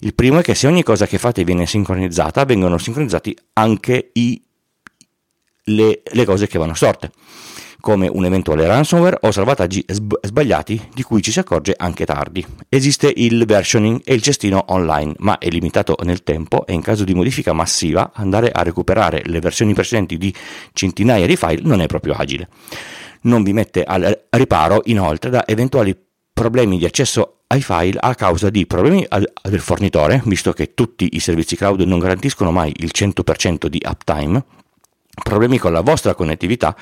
Il 0.00 0.14
primo 0.14 0.38
è 0.38 0.42
che 0.42 0.54
se 0.54 0.66
ogni 0.66 0.82
cosa 0.82 1.06
che 1.06 1.18
fate 1.18 1.44
viene 1.44 1.66
sincronizzata, 1.66 2.44
vengono 2.44 2.78
sincronizzati 2.78 3.36
anche 3.54 4.10
i, 4.14 4.42
le, 5.64 6.02
le 6.04 6.24
cose 6.24 6.46
che 6.46 6.58
vanno 6.58 6.74
storte. 6.74 7.10
come 7.82 8.06
un 8.06 8.24
eventuale 8.24 8.64
ransomware 8.64 9.18
o 9.22 9.32
salvataggi 9.32 9.84
sbagliati 9.88 10.88
di 10.94 11.02
cui 11.02 11.20
ci 11.20 11.32
si 11.32 11.40
accorge 11.40 11.74
anche 11.76 12.06
tardi. 12.06 12.46
Esiste 12.68 13.12
il 13.14 13.44
versioning 13.44 14.00
e 14.04 14.14
il 14.14 14.22
cestino 14.22 14.64
online, 14.68 15.14
ma 15.18 15.36
è 15.38 15.48
limitato 15.48 15.96
nel 16.04 16.22
tempo 16.22 16.64
e 16.64 16.74
in 16.74 16.80
caso 16.80 17.02
di 17.02 17.12
modifica 17.12 17.52
massiva 17.52 18.12
andare 18.14 18.52
a 18.52 18.62
recuperare 18.62 19.22
le 19.24 19.40
versioni 19.40 19.74
precedenti 19.74 20.16
di 20.16 20.32
centinaia 20.72 21.26
di 21.26 21.36
file 21.36 21.62
non 21.64 21.80
è 21.80 21.86
proprio 21.86 22.14
agile. 22.14 22.48
Non 23.22 23.42
vi 23.42 23.52
mette 23.52 23.84
al 23.84 24.26
riparo 24.30 24.82
inoltre 24.84 25.30
da 25.30 25.46
eventuali 25.46 25.96
problemi 26.32 26.78
di 26.78 26.84
accesso 26.84 27.42
ai 27.48 27.62
file 27.62 27.98
a 28.00 28.14
causa 28.14 28.50
di 28.50 28.66
problemi 28.66 29.06
del 29.42 29.60
fornitore, 29.60 30.22
visto 30.24 30.52
che 30.52 30.74
tutti 30.74 31.10
i 31.12 31.20
servizi 31.20 31.54
cloud 31.54 31.80
non 31.82 31.98
garantiscono 31.98 32.50
mai 32.50 32.72
il 32.76 32.90
100% 32.92 33.66
di 33.66 33.80
uptime, 33.84 34.44
problemi 35.22 35.58
con 35.58 35.72
la 35.72 35.82
vostra 35.82 36.14
connettività 36.14 36.74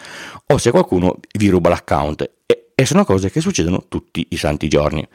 o 0.46 0.58
se 0.58 0.70
qualcuno 0.70 1.18
vi 1.36 1.48
ruba 1.48 1.68
l'account 1.68 2.30
e, 2.46 2.84
sono 2.84 3.04
cose 3.04 3.30
che 3.30 3.40
succedono 3.40 3.84
tutti 3.88 4.26
i 4.30 4.36
santi 4.36 4.68
giorni. 4.68 5.06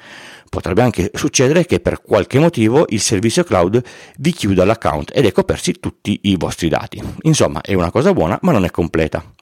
Potrebbe 0.49 0.83
anche 0.83 1.09
succedere 1.15 1.65
che 1.65 1.79
per 1.79 2.01
qualche 2.01 2.37
motivo 2.37 2.85
il 2.89 3.01
servizio 3.01 3.43
cloud 3.43 3.81
vi 4.17 4.31
chiuda 4.31 4.65
l'account 4.65 5.11
ed 5.15 5.25
ecco 5.25 5.43
persi 5.43 5.79
tutti 5.79 6.19
i 6.23 6.35
vostri 6.37 6.69
dati. 6.69 7.01
Insomma, 7.23 7.61
è 7.61 7.73
una 7.73 7.89
cosa 7.89 8.13
buona, 8.13 8.37
ma 8.43 8.51
non 8.51 8.65
è 8.65 8.69
completa. 8.69 9.34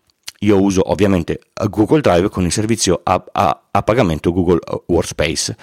Io 0.44 0.62
uso 0.62 0.92
ovviamente 0.92 1.40
Google 1.70 2.02
Drive 2.02 2.30
con 2.30 2.44
il 2.44 2.52
servizio 2.52 3.00
a, 3.02 3.24
a, 3.32 3.64
a 3.72 3.82
pagamento 3.82 4.34
Google 4.34 4.60
Workspace. 4.88 5.56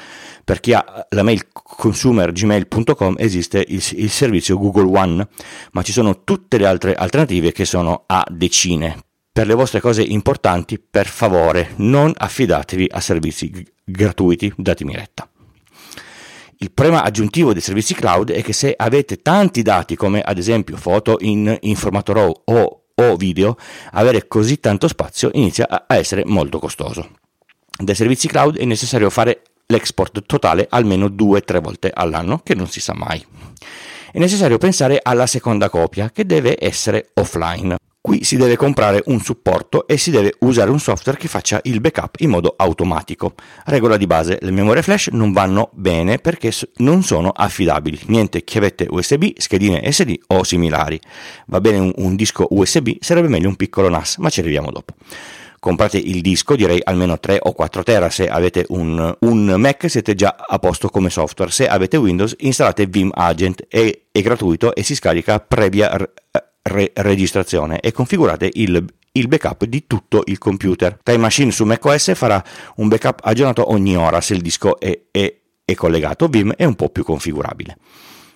Per 0.43 0.61
chi 0.61 0.73
ha 0.73 1.07
la 1.11 1.23
mail 1.23 1.47
consumergmail.com 1.53 3.17
esiste 3.19 3.65
il, 3.69 3.83
il, 3.93 4.11
servizio 4.11 4.59
Google 4.59 4.99
One, 4.99 5.29
ma 5.73 5.83
ci 5.83 5.93
sono 5.93 6.25
tutte 6.25 6.57
le 6.57 6.67
altre 6.67 6.95
alternative 6.95 7.53
che 7.53 7.67
sono 7.67 8.05
a 8.07 8.27
decine. 8.31 9.05
Per 9.33 9.47
le 9.47 9.55
vostre 9.55 9.81
cose 9.81 10.03
importanti, 10.03 10.79
per 10.81 11.07
favore, 11.07 11.73
non 11.77 12.13
affidatevi 12.17 12.89
a 12.91 13.01
servizi 13.01 13.51
g- 13.51 13.65
gratuiti, 13.85 14.53
datemi 14.57 14.95
retta. 14.95 15.29
Il 16.63 16.73
problema 16.73 17.03
aggiuntivo 17.03 17.53
dei 17.53 17.63
servizi 17.63 17.95
cloud 17.95 18.33
è 18.33 18.43
che 18.43 18.53
se 18.53 18.75
avete 18.77 19.23
tanti 19.23 19.63
dati 19.63 19.95
come 19.97 20.21
ad 20.21 20.37
esempio 20.37 20.77
foto 20.77 21.17
in, 21.21 21.57
in 21.61 21.77
formato 21.77 22.13
RAW 22.13 22.43
o 22.45 22.80
o 23.01 23.17
video, 23.17 23.57
avere 23.93 24.29
così 24.29 24.61
tanto 24.61 24.89
spazio 24.89 25.31
inizia 25.35 25.67
a 25.87 25.97
essere 25.97 26.25
molto 26.25 26.59
costoso. 26.59 27.09
Dai 27.79 27.95
servizi 27.95 28.29
cloud 28.29 28.59
è 28.59 28.65
necessario 28.65 29.09
fare 29.11 29.43
l'export 29.67 30.27
totale 30.27 30.67
almeno 30.69 31.07
2-3 31.07 31.61
volte 31.61 31.91
all'anno, 31.93 32.41
che 32.43 32.55
non 32.55 32.69
si 32.69 32.81
sa 32.81 32.93
mai. 32.95 33.25
È 34.13 34.19
necessario 34.19 34.59
pensare 34.59 35.01
alla 35.03 35.27
seconda 35.27 35.71
copia, 35.71 36.11
che 36.11 36.27
deve 36.27 36.57
essere 36.59 37.11
offline. 37.15 37.77
Qui 38.03 38.25
si 38.25 38.37
deve 38.37 38.57
comprare 38.57 39.03
un 39.07 39.21
supporto 39.21 39.87
e 39.87 39.99
si 39.99 40.11
deve 40.11 40.35
usare 40.41 40.71
un 40.71 40.81
software 40.81 41.19
che 41.19 41.29
faccia 41.29 41.61
il 41.65 41.83
backup 41.83 42.21
in 42.21 42.31
modo 42.31 42.55
automatico. 42.57 43.35
Regola 43.67 43.99
di 43.99 44.07
base, 44.07 44.39
le 44.41 44.51
memorie 44.51 44.81
flash 44.81 45.09
non 45.09 45.33
vanno 45.33 45.69
bene 45.75 46.17
perché 46.17 46.51
non 46.77 47.03
sono 47.03 47.29
affidabili. 47.29 48.01
Niente 48.07 48.43
chiavette 48.43 48.87
USB, 48.89 49.33
schedine 49.37 49.93
SD 49.93 50.19
o 50.29 50.45
similari. 50.45 50.99
Va 51.49 51.61
bene 51.61 51.79
un, 51.79 51.93
un 51.97 52.17
disco 52.17 52.47
USB, 52.49 52.93
sarebbe 53.01 53.29
meglio 53.29 53.49
un 53.49 53.57
piccolo 53.57 53.91
NAS, 53.91 54.17
ma 54.17 54.31
ci 54.31 54.41
arriviamo 54.41 54.71
dopo 54.71 54.95
comprate 55.61 55.99
il 55.99 56.23
disco, 56.23 56.57
direi 56.57 56.81
almeno 56.83 57.21
3 57.21 57.41
o 57.43 57.53
4 57.53 57.83
tera, 57.83 58.09
se 58.09 58.27
avete 58.27 58.65
un, 58.69 59.15
un, 59.21 59.55
Mac 59.59 59.91
siete 59.91 60.15
già 60.15 60.35
a 60.39 60.59
posto 60.59 60.89
come 60.89 61.11
software, 61.11 61.51
se 61.51 61.69
avete 61.69 61.99
Windows 61.99 62.35
installate 62.39 62.87
Vim 62.87 63.11
Agent, 63.13 63.67
è, 63.69 64.01
è 64.11 64.23
gratuito 64.23 64.75
e 64.75 64.83
si 64.83 64.95
scarica 64.95 65.39
previa 65.39 65.95
re- 66.71 66.93
registrazione 66.95 67.81
e 67.81 67.93
configurate 67.93 68.49
il, 68.55 68.85
il 69.13 69.29
backup 69.29 69.65
di 69.65 69.87
tutto 69.87 70.23
il 70.27 70.39
computer. 70.39 70.99
Time 71.03 71.19
Machine 71.19 71.51
su 71.51 71.65
macOS 71.65 72.15
farà 72.15 72.43
un 72.77 72.89
backup 72.89 73.21
aggiornato 73.23 73.71
ogni 73.71 73.97
ora 73.97 74.21
se 74.21 74.35
il 74.35 74.41
disco 74.41 74.79
è, 74.79 74.99
è, 75.11 75.35
è 75.65 75.75
collegato, 75.75 76.29
Vim 76.29 76.53
è 76.53 76.65
un 76.65 76.75
po' 76.75 76.89
più 76.89 77.05
configurabile. 77.05 77.77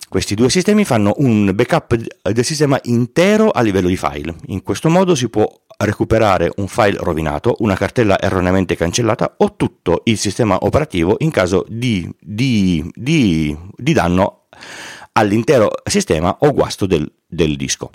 Questi 0.07 0.35
due 0.35 0.49
sistemi 0.49 0.85
fanno 0.85 1.13
un 1.17 1.51
backup 1.53 1.95
del 2.31 2.45
sistema 2.45 2.79
intero 2.83 3.49
a 3.49 3.61
livello 3.61 3.87
di 3.87 3.97
file. 3.97 4.35
In 4.47 4.61
questo 4.61 4.87
modo 4.87 5.15
si 5.15 5.29
può 5.29 5.45
recuperare 5.77 6.51
un 6.57 6.67
file 6.67 6.97
rovinato, 6.99 7.55
una 7.59 7.75
cartella 7.75 8.19
erroneamente 8.21 8.75
cancellata 8.75 9.35
o 9.37 9.55
tutto 9.55 10.01
il 10.05 10.17
sistema 10.17 10.57
operativo 10.61 11.15
in 11.19 11.31
caso 11.31 11.65
di, 11.67 12.09
di, 12.19 12.87
di, 12.93 13.57
di 13.75 13.93
danno 13.93 14.43
all'intero 15.13 15.71
sistema 15.83 16.37
o 16.39 16.53
guasto 16.53 16.85
del, 16.85 17.11
del 17.25 17.55
disco. 17.55 17.89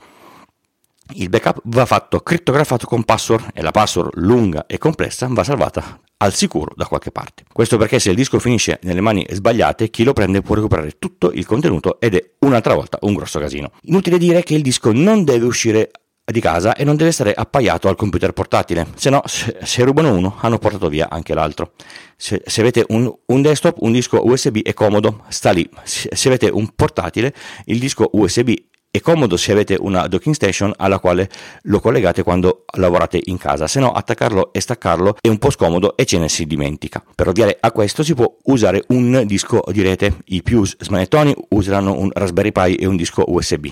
Il 1.13 1.29
backup 1.29 1.61
va 1.65 1.87
fatto 1.87 2.21
crittografato 2.21 2.87
con 2.87 3.05
password 3.05 3.51
e 3.55 3.63
la 3.63 3.71
password 3.71 4.11
lunga 4.15 4.67
e 4.67 4.79
complessa 4.79 5.27
va 5.31 5.45
salvata 5.45 6.01
al 6.19 6.35
sicuro 6.35 6.73
da 6.75 6.87
qualche 6.87 7.11
parte. 7.11 7.45
Questo 7.53 7.77
perché 7.77 7.99
se 7.99 8.11
il 8.11 8.17
disco 8.17 8.39
finisce 8.39 8.79
nelle 8.83 9.01
mani 9.01 9.27
sbagliate, 9.29 9.91
chi 9.91 10.05
lo 10.05 10.13
prende 10.13 10.43
può 10.43 10.55
recuperare 10.55 10.97
tutto 10.99 11.33
il 11.33 11.47
contenuto 11.47 11.99
ed 11.99 12.15
è 12.15 12.31
un'altra 12.41 12.75
volta 12.75 12.99
un 13.03 13.15
grosso 13.15 13.39
casino. 13.39 13.73
Inutile 13.83 14.19
dire 14.19 14.43
che 14.43 14.55
il 14.55 14.63
disco 14.63 14.93
non 14.93 15.25
deve 15.25 15.47
uscire 15.47 15.91
di 16.31 16.41
casa 16.41 16.75
e 16.75 16.85
non 16.85 16.97
deve 16.97 17.11
essere 17.11 17.33
appaiato 17.35 17.89
al 17.89 17.97
computer 17.97 18.33
portatile, 18.33 18.87
se 18.95 19.11
no 19.11 19.23
se, 19.25 19.57
se 19.63 19.83
rubano 19.83 20.15
uno 20.15 20.37
hanno 20.41 20.59
portato 20.59 20.89
via 20.89 21.09
anche 21.11 21.35
l'altro. 21.35 21.73
Se, 22.17 22.43
se 22.45 22.61
avete 22.61 22.85
un, 22.89 23.13
un, 23.27 23.43
desktop, 23.43 23.81
un 23.81 23.93
disco 23.93 24.21
USB 24.23 24.59
è 24.59 24.75
comodo, 24.75 25.25
sta 25.29 25.51
lì. 25.51 25.69
Se, 25.83 26.11
se 26.13 26.29
avete 26.29 26.49
un 26.49 26.69
portatile, 26.75 27.35
il 27.65 27.79
disco 27.79 28.11
USB 28.13 28.53
è 28.93 29.01
comodo 29.01 29.37
se 29.37 29.53
avete 29.53 29.77
una 29.79 30.09
docking 30.09 30.35
station 30.35 30.73
alla 30.77 30.99
quale 30.99 31.29
lo 31.63 31.79
collegate 31.79 32.25
quando 32.25 32.65
lavorate 32.77 33.21
in 33.25 33.39
casa, 33.39 33.69
se 33.69 33.79
no 33.79 33.93
attaccarlo 33.93 34.53
e 34.53 34.61
staccarlo 34.61 35.17
è 35.21 35.29
un 35.29 35.39
po' 35.39 35.51
scomodo 35.51 35.97
e 35.97 36.05
ce 36.05 36.19
ne 36.19 36.29
si 36.29 36.45
dimentica. 36.45 37.03
Per 37.15 37.29
ovviare 37.29 37.57
a 37.61 37.71
questo 37.71 38.03
si 38.03 38.15
può 38.15 38.37
usare 38.45 38.83
un 38.89 39.23
disco 39.27 39.63
di 39.71 39.83
rete, 39.83 40.17
i 40.27 40.43
più 40.43 40.65
smanettoni 40.65 41.35
useranno 41.51 41.97
un 41.97 42.11
Raspberry 42.13 42.51
Pi 42.51 42.75
e 42.75 42.87
un 42.87 42.97
disco 42.97 43.25
USB. 43.29 43.69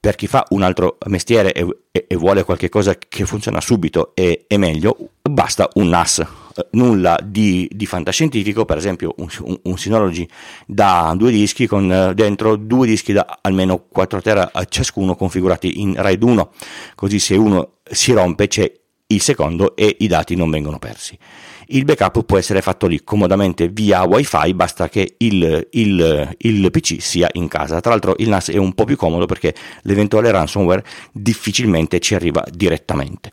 Per 0.00 0.14
chi 0.16 0.26
fa 0.26 0.46
un 0.48 0.62
altro 0.62 0.96
mestiere 1.06 1.52
e, 1.52 1.66
e, 1.92 2.06
e 2.08 2.16
vuole 2.16 2.42
qualcosa 2.42 2.96
che 2.96 3.26
funziona 3.26 3.60
subito 3.60 4.12
e, 4.14 4.46
e 4.48 4.56
meglio, 4.56 4.96
basta 5.20 5.68
un 5.74 5.88
NAS 5.88 6.24
nulla 6.72 7.18
di, 7.22 7.68
di, 7.72 7.86
fantascientifico, 7.86 8.64
per 8.64 8.76
esempio 8.76 9.14
un, 9.18 9.28
un, 9.40 9.58
un, 9.62 9.78
Synology 9.78 10.26
da 10.66 11.14
due 11.16 11.30
dischi 11.30 11.66
con 11.66 11.92
eh, 11.92 12.14
dentro 12.14 12.56
due 12.56 12.86
dischi 12.86 13.12
da 13.12 13.38
almeno 13.40 13.86
4 13.88 14.20
tera 14.20 14.50
ciascuno 14.68 15.14
configurati 15.14 15.80
in 15.80 15.94
RAID 15.96 16.22
1, 16.22 16.50
così 16.94 17.18
se 17.18 17.36
uno 17.36 17.74
si 17.84 18.12
rompe 18.12 18.48
c'è 18.48 18.70
il 19.06 19.20
secondo 19.20 19.76
e 19.76 19.96
i 20.00 20.06
dati 20.06 20.34
non 20.34 20.50
vengono 20.50 20.78
persi. 20.78 21.18
Il 21.66 21.84
backup 21.84 22.24
può 22.24 22.38
essere 22.38 22.60
fatto 22.60 22.86
lì 22.86 23.02
comodamente 23.02 23.68
via 23.68 24.02
wifi, 24.02 24.52
basta 24.54 24.88
che 24.88 25.14
il, 25.18 25.68
il, 25.70 26.34
il 26.38 26.70
PC 26.70 27.00
sia 27.00 27.28
in 27.32 27.48
casa. 27.48 27.80
Tra 27.80 27.92
l'altro 27.92 28.14
il 28.18 28.28
NAS 28.28 28.50
è 28.50 28.58
un 28.58 28.74
po' 28.74 28.84
più 28.84 28.96
comodo 28.96 29.26
perché 29.26 29.54
l'eventuale 29.82 30.30
ransomware 30.30 30.84
difficilmente 31.12 31.98
ci 32.00 32.14
arriva 32.14 32.44
direttamente, 32.50 33.30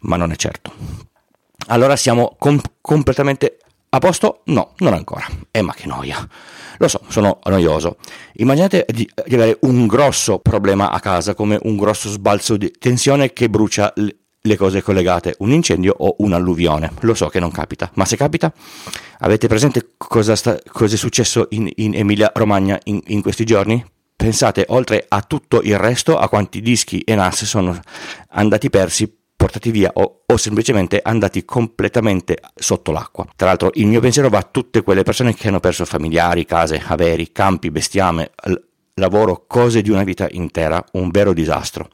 ma 0.00 0.16
non 0.16 0.30
è 0.30 0.36
certo. 0.36 1.12
Allora 1.68 1.96
siamo 1.96 2.36
com- 2.38 2.60
completamente 2.80 3.58
a 3.90 3.98
posto? 3.98 4.40
No, 4.46 4.72
non 4.78 4.92
ancora. 4.92 5.24
Eh 5.50 5.62
ma 5.62 5.72
che 5.72 5.86
noia. 5.86 6.28
Lo 6.78 6.88
so, 6.88 7.00
sono 7.08 7.38
noioso. 7.44 7.96
Immaginate 8.34 8.84
di, 8.88 9.08
di, 9.24 9.34
avere 9.34 9.58
un 9.60 9.86
grosso 9.86 10.40
problema 10.40 10.90
a 10.90 10.98
casa, 10.98 11.34
come 11.34 11.58
un 11.62 11.76
grosso 11.76 12.08
sbalzo 12.08 12.56
di 12.56 12.72
tensione 12.76 13.32
che 13.32 13.48
brucia 13.48 13.92
le, 13.96 14.16
le 14.40 14.56
cose 14.56 14.82
collegate, 14.82 15.36
un 15.38 15.52
incendio 15.52 15.94
o 15.96 16.16
un'alluvione. 16.18 16.90
Lo 17.00 17.14
so 17.14 17.28
che 17.28 17.38
non 17.38 17.52
capita, 17.52 17.90
ma 17.94 18.04
se 18.04 18.16
capita, 18.16 18.52
avete 19.20 19.46
presente 19.46 19.92
cosa, 19.96 20.34
sta, 20.34 20.58
cosa 20.70 20.94
è 20.94 20.98
successo 20.98 21.46
in, 21.50 21.70
in 21.76 21.94
Emilia 21.94 22.32
Romagna 22.34 22.78
in, 22.84 23.00
in 23.06 23.22
questi 23.22 23.44
giorni? 23.44 23.84
Pensate 24.16 24.64
oltre 24.68 25.04
a 25.08 25.22
tutto 25.22 25.62
il 25.62 25.78
resto 25.78 26.18
a 26.18 26.28
quanti 26.28 26.60
dischi 26.60 27.00
e 27.00 27.14
NAS 27.14 27.44
sono 27.44 27.78
andati 28.30 28.70
persi 28.70 29.22
portati 29.36 29.70
via 29.70 29.90
o, 29.94 30.22
o, 30.26 30.36
semplicemente 30.36 31.00
andati 31.02 31.44
completamente 31.44 32.38
sotto 32.54 32.92
l'acqua. 32.92 33.26
Tra 33.36 33.48
l'altro 33.48 33.70
il 33.74 33.86
mio 33.86 34.00
pensiero 34.00 34.28
va 34.28 34.38
a 34.38 34.48
tutte 34.50 34.82
quelle 34.82 35.02
persone 35.02 35.34
che 35.34 35.48
hanno 35.48 35.60
perso 35.60 35.84
familiari, 35.84 36.44
case, 36.44 36.82
averi, 36.86 37.32
campi, 37.32 37.70
bestiame, 37.70 38.30
l- 38.44 38.54
lavoro, 38.94 39.44
cose 39.46 39.82
di 39.82 39.90
una 39.90 40.04
vita 40.04 40.28
intera, 40.30 40.82
un 40.92 41.10
vero 41.10 41.32
disastro. 41.32 41.88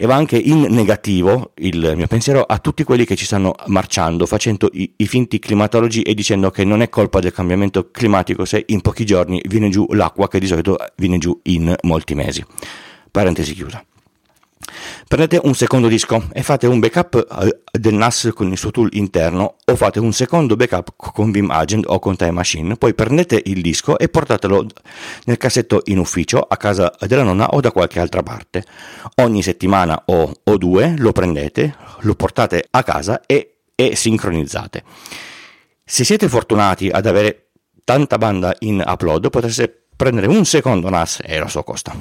E 0.00 0.06
va 0.06 0.14
anche 0.14 0.36
in 0.36 0.66
negativo 0.70 1.50
il 1.56 1.94
mio 1.96 2.06
pensiero 2.06 2.42
a 2.42 2.58
tutti 2.58 2.84
quelli 2.84 3.04
che 3.04 3.16
ci 3.16 3.24
stanno 3.24 3.54
marciando, 3.66 4.26
facendo 4.26 4.68
i, 4.72 4.92
i 4.96 5.06
finti 5.08 5.40
climatologi 5.40 6.02
e 6.02 6.14
dicendo 6.14 6.52
che 6.52 6.64
non 6.64 6.82
è 6.82 6.88
colpa 6.88 7.18
del 7.18 7.32
cambiamento 7.32 7.90
climatico 7.90 8.44
se 8.44 8.62
in 8.68 8.80
pochi 8.80 9.04
giorni 9.04 9.42
viene 9.48 9.68
giù 9.70 9.86
l'acqua 9.90 10.28
che 10.28 10.38
di 10.38 10.46
solito 10.46 10.78
viene 10.96 11.18
giù 11.18 11.36
in 11.44 11.74
molti 11.82 12.14
mesi. 12.14 12.44
Parentesi 13.10 13.54
chiusa. 13.54 13.84
Prendete 15.08 15.40
un 15.42 15.54
secondo 15.54 15.88
disco 15.88 16.28
e 16.32 16.42
fate 16.42 16.66
un 16.66 16.80
backup 16.80 17.26
eh, 17.40 17.60
del 17.78 17.94
NAS 17.94 18.30
con 18.34 18.50
il 18.50 18.58
suo 18.58 18.70
tool 18.70 18.90
interno 18.92 19.56
o 19.64 19.74
fate 19.74 19.98
un 20.00 20.12
secondo 20.12 20.54
backup 20.54 20.92
con 20.96 21.30
Vim 21.30 21.50
Agent 21.50 21.86
o 21.88 21.98
con 21.98 22.14
Time 22.14 22.32
Machine, 22.32 22.76
poi 22.76 22.92
prendete 22.92 23.40
il 23.46 23.62
disco 23.62 23.98
e 23.98 24.10
portatelo 24.10 24.66
nel 25.24 25.38
cassetto 25.38 25.80
in 25.86 25.98
ufficio, 25.98 26.40
a 26.40 26.56
casa 26.58 26.94
della 27.00 27.22
nonna 27.22 27.48
o 27.48 27.60
da 27.60 27.72
qualche 27.72 28.00
altra 28.00 28.22
parte. 28.22 28.64
Ogni 29.16 29.42
settimana 29.42 30.02
o, 30.04 30.30
o 30.44 30.56
due 30.58 30.94
lo 30.98 31.12
prendete, 31.12 31.74
lo 32.00 32.14
portate 32.14 32.66
a 32.70 32.82
casa 32.82 33.22
e 33.24 33.54
e 33.80 33.94
sincronizzate. 33.94 34.82
Se 35.84 36.02
siete 36.02 36.28
fortunati 36.28 36.88
ad 36.88 37.06
avere 37.06 37.50
tanta 37.84 38.18
banda 38.18 38.52
in 38.60 38.82
upload, 38.84 39.30
potreste 39.30 39.84
prendere 39.98 40.28
un 40.28 40.44
secondo 40.44 40.88
NAS 40.88 41.18
e 41.24 41.40
lo 41.40 41.48
so 41.48 41.64
costa, 41.64 41.92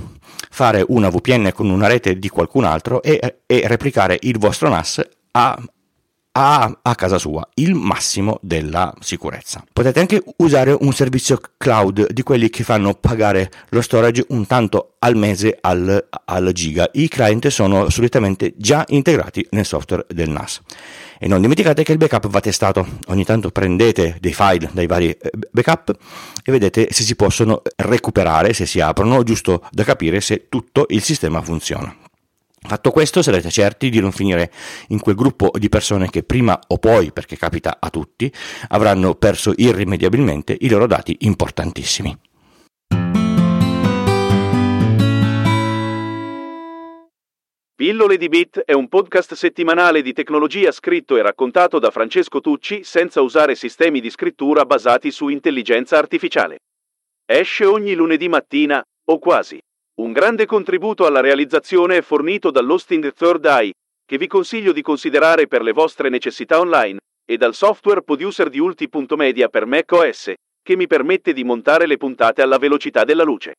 fare 0.52 0.86
una 0.90 1.10
VPN 1.10 1.50
con 1.52 1.68
una 1.68 1.88
rete 1.88 2.20
di 2.20 2.30
qualcun 2.30 2.64
altro 2.64 3.02
e, 3.02 3.40
e 3.44 3.64
replicare 3.66 4.20
il 4.22 4.38
vostro 4.38 4.70
NAS 4.70 5.02
a, 5.32 5.58
a, 6.38 6.80
a, 6.84 6.96
casa 6.96 7.18
sua 7.18 7.48
il 7.56 7.74
massimo 7.74 8.38
della 8.44 8.94
sicurezza. 9.00 9.64
Potete 9.74 10.00
anche 10.00 10.24
usare 10.38 10.76
un 10.80 10.94
servizio 10.94 11.42
cloud 11.58 12.12
di 12.12 12.22
quelli 12.22 12.50
che 12.50 12.64
fanno 12.64 12.94
pagare 12.94 13.50
lo 13.70 13.82
storage 13.82 14.24
un 14.30 14.46
tanto 14.46 14.94
al 15.00 15.16
mese 15.16 15.58
al, 15.60 16.08
al 16.26 16.52
giga. 16.54 16.88
I 16.94 17.08
client 17.08 17.48
sono 17.48 17.90
solitamente 17.90 18.54
già 18.56 18.86
integrati 18.90 19.48
nel 19.52 19.66
software 19.66 20.06
del 20.10 20.30
NAS. 20.30 20.62
E 21.18 21.28
non 21.28 21.42
dimenticate 21.42 21.82
che 21.82 21.92
il 21.94 21.98
backup 21.98 22.28
va 22.28 22.40
testato. 22.40 22.86
Ogni 23.08 23.26
tanto 23.26 23.50
prendete 23.50 24.18
dei 24.20 24.34
file 24.34 24.70
dai 24.72 24.86
vari 24.86 25.10
eh, 25.10 25.32
backup 25.50 25.98
e 26.44 26.52
vedete 26.52 26.90
se 26.92 27.02
si 27.02 27.16
possono 27.16 27.64
recuperare, 27.78 28.54
se 28.54 28.68
si 28.68 28.80
aprono, 28.80 29.24
giusto 29.24 29.64
da 29.72 29.84
capire 29.84 30.22
se 30.22 30.46
tutto 30.50 30.86
il 30.90 31.02
sistema 31.02 31.42
funziona. 31.42 32.07
Fatto 32.60 32.92
questo, 32.92 33.22
sarete 33.22 33.50
certi 33.50 33.90
di 33.90 34.00
non 34.00 34.12
finire 34.12 34.52
in 34.90 35.00
quel 35.00 35.16
gruppo 35.16 35.52
di 35.54 35.70
persone 35.70 36.10
che 36.10 36.24
prima 36.24 36.60
o 36.68 36.78
poi, 36.78 37.12
perché 37.12 37.38
capita 37.38 37.78
a 37.80 37.90
tutti, 37.90 38.32
avranno 38.70 39.16
perso 39.16 39.54
irrimediabilmente 39.56 40.58
i 40.60 40.70
loro 40.70 40.88
dati 40.88 41.16
importantissimi. 41.20 42.18
Pillole 47.78 48.18
di 48.18 48.28
Bit 48.28 48.62
è 48.62 48.74
un 48.74 48.88
podcast 48.88 49.36
settimanale 49.36 50.02
di 50.02 50.12
tecnologia 50.12 50.72
scritto 50.72 51.16
e 51.16 51.22
raccontato 51.22 51.78
da 51.78 51.92
Francesco 51.92 52.42
Tucci 52.42 52.84
senza 52.84 53.22
usare 53.22 53.54
sistemi 53.54 54.02
di 54.02 54.10
scrittura 54.10 54.66
basati 54.66 55.12
su 55.12 55.28
intelligenza 55.28 55.96
artificiale. 55.96 56.58
Esce 57.24 57.66
ogni 57.66 57.94
lunedì 57.94 58.28
mattina, 58.30 58.84
o 59.10 59.20
quasi. 59.20 59.60
Un 60.00 60.12
grande 60.12 60.46
contributo 60.46 61.08
alla 61.08 61.22
realizzazione 61.22 61.98
è 61.98 62.02
fornito 62.04 62.52
dall'hosting 62.52 63.12
Third 63.14 63.44
Eye, 63.46 63.74
che 64.06 64.20
vi 64.20 64.28
consiglio 64.28 64.72
di 64.72 64.84
considerare 64.84 65.48
per 65.48 65.64
le 65.64 65.72
vostre 65.72 66.10
necessità 66.10 66.60
online, 66.60 67.00
e 67.26 67.36
dal 67.36 67.56
software 67.56 68.04
producer 68.04 68.50
di 68.50 68.60
Ulti.media 68.60 69.48
per 69.48 69.66
macOS, 69.66 70.34
che 70.62 70.76
mi 70.76 70.86
permette 70.86 71.34
di 71.34 71.44
montare 71.44 71.88
le 71.88 71.98
puntate 71.98 72.44
alla 72.44 72.60
velocità 72.60 73.06
della 73.06 73.24
luce. 73.24 73.56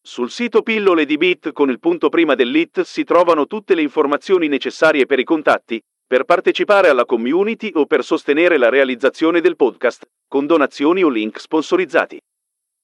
Sul 0.00 0.30
sito 0.30 0.62
Pillole 0.62 1.04
di 1.04 1.18
Bit 1.18 1.52
con 1.52 1.68
il 1.68 1.78
punto 1.78 2.08
prima 2.08 2.34
dell'IT 2.34 2.80
si 2.80 3.04
trovano 3.04 3.46
tutte 3.46 3.74
le 3.74 3.82
informazioni 3.82 4.48
necessarie 4.48 5.04
per 5.04 5.18
i 5.18 5.24
contatti, 5.24 5.78
per 6.06 6.24
partecipare 6.24 6.88
alla 6.88 7.04
community 7.04 7.70
o 7.74 7.84
per 7.84 8.02
sostenere 8.02 8.56
la 8.56 8.70
realizzazione 8.70 9.42
del 9.42 9.56
podcast, 9.56 10.06
con 10.26 10.46
donazioni 10.46 11.02
o 11.04 11.10
link 11.10 11.38
sponsorizzati. 11.38 12.18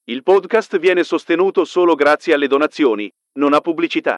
Il 0.07 0.25
podcast 0.25 0.81
viene 0.81 1.05
sostenuto 1.05 1.65
solo 1.65 1.95
grazie 1.95 2.35
alle 2.35 2.49
donazioni, 2.49 3.09
non 3.39 3.53
a 3.53 3.61
pubblicità. 3.61 4.17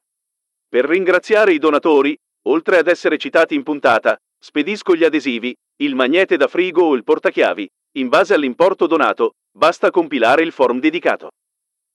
Per 0.66 0.86
ringraziare 0.86 1.52
i 1.52 1.58
donatori, 1.58 2.16
oltre 2.46 2.78
ad 2.78 2.88
essere 2.88 3.18
citati 3.18 3.54
in 3.54 3.62
puntata, 3.62 4.16
spedisco 4.38 4.96
gli 4.96 5.04
adesivi, 5.04 5.54
il 5.82 5.94
magnete 5.94 6.38
da 6.38 6.48
frigo 6.48 6.84
o 6.84 6.94
il 6.94 7.04
portachiavi. 7.04 7.68
In 7.98 8.08
base 8.08 8.32
all'importo 8.32 8.86
donato, 8.86 9.32
basta 9.52 9.90
compilare 9.90 10.42
il 10.42 10.52
form 10.52 10.80
dedicato. 10.80 11.32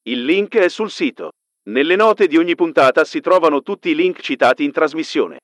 Il 0.03 0.23
link 0.23 0.55
è 0.55 0.69
sul 0.69 0.91
sito. 0.91 1.31
Nelle 1.69 1.95
note 1.95 2.27
di 2.27 2.37
ogni 2.37 2.53
puntata 2.53 3.03
si 3.03 3.21
trovano 3.21 3.63
tutti 3.63 3.89
i 3.89 3.95
link 3.95 4.21
citati 4.21 4.63
in 4.63 4.71
trasmissione. 4.71 5.39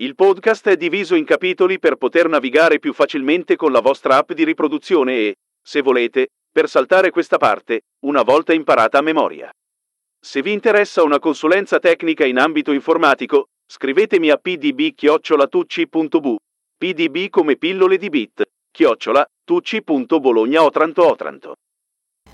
Il 0.00 0.16
podcast 0.16 0.68
è 0.68 0.76
diviso 0.76 1.14
in 1.14 1.24
capitoli 1.24 1.78
per 1.78 1.94
poter 1.94 2.28
navigare 2.28 2.80
più 2.80 2.92
facilmente 2.92 3.54
con 3.54 3.70
la 3.70 3.80
vostra 3.80 4.16
app 4.16 4.32
di 4.32 4.42
riproduzione 4.44 5.16
e, 5.16 5.34
se 5.62 5.80
volete, 5.80 6.28
per 6.50 6.68
saltare 6.68 7.10
questa 7.10 7.36
parte, 7.36 7.82
una 8.06 8.22
volta 8.22 8.52
imparata 8.52 8.98
a 8.98 9.02
memoria. 9.02 9.50
Se 10.20 10.42
vi 10.42 10.52
interessa 10.52 11.02
una 11.02 11.18
consulenza 11.18 11.78
tecnica 11.78 12.24
in 12.24 12.38
ambito 12.38 12.72
informatico, 12.72 13.48
scrivetemi 13.66 14.30
a 14.30 14.36
pdb-tucci.bu, 14.36 16.36
pdb 16.76 17.28
come 17.28 17.56
pillole 17.56 17.98
di 17.98 18.08
bit, 18.08 18.42
chiocciola, 18.70 19.26
tucci.bologna 19.44 20.62
otranto 20.62 21.06
otranto. 21.06 21.54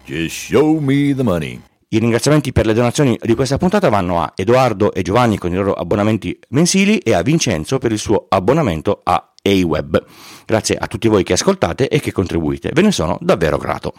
Just 0.05 0.49
show 0.49 0.79
me 0.79 1.15
the 1.15 1.23
money. 1.23 1.61
I 1.89 1.99
ringraziamenti 1.99 2.53
per 2.53 2.67
le 2.67 2.73
donazioni 2.73 3.17
di 3.21 3.35
questa 3.35 3.57
puntata 3.57 3.89
vanno 3.89 4.21
a 4.21 4.33
Edoardo 4.35 4.93
e 4.93 5.03
Giovanni 5.03 5.39
con 5.39 5.53
i 5.53 5.55
loro 5.55 5.75
abbonamenti 5.75 6.37
mensili 6.49 6.99
e 6.99 7.15
a 7.15 7.23
Vincenzo 7.23 7.79
per 7.79 7.93
il 7.93 7.99
suo 7.99 8.27
abbonamento 8.29 9.01
a 9.05 9.34
AWeb. 9.47 10.05
Grazie 10.47 10.77
a 10.77 10.87
tutti 10.87 11.09
voi 11.09 11.23
che 11.23 11.35
ascoltate 11.35 11.89
e 11.89 12.01
che 12.01 12.13
contribuite, 12.13 12.71
ve 12.73 12.83
ne 12.83 12.93
sono 12.93 13.19
davvero 13.21 13.59
grato. 13.59 13.93